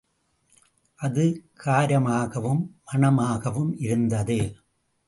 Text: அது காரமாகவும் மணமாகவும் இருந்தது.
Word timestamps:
அது 0.99 1.25
காரமாகவும் 1.65 2.63
மணமாகவும் 2.85 3.71
இருந்தது. 3.79 4.39